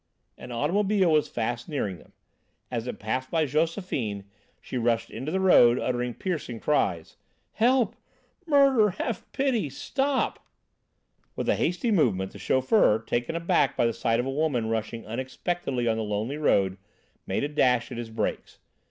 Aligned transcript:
An 0.35 0.51
automobile 0.51 1.11
was 1.11 1.27
fast 1.27 1.69
nearing 1.69 1.99
them. 1.99 2.11
As 2.71 2.87
it 2.87 2.97
passed 2.97 3.29
by 3.29 3.45
Josephine, 3.45 4.23
she 4.59 4.75
rushed 4.75 5.11
into 5.11 5.31
the 5.31 5.39
road, 5.39 5.77
uttering 5.77 6.15
piercing 6.15 6.59
cries. 6.59 7.17
"Help! 7.51 7.95
Murder! 8.47 8.89
Have 8.97 9.31
pity! 9.31 9.69
Stop!" 9.69 10.43
With 11.35 11.47
a 11.47 11.55
hasty 11.55 11.91
movement 11.91 12.31
the 12.31 12.39
chauffeur, 12.39 12.97
taken 13.05 13.35
aback 13.35 13.77
by 13.77 13.85
the 13.85 13.93
sight 13.93 14.19
of 14.19 14.25
a 14.25 14.31
woman 14.31 14.69
rising 14.69 15.05
unexpectedly 15.05 15.87
on 15.87 15.97
the 15.97 16.03
lonely 16.03 16.37
road, 16.37 16.79
made 17.27 17.43
a 17.43 17.47
dash 17.47 17.91
at 17.91 17.99
his 17.99 18.09
brakes. 18.09 18.57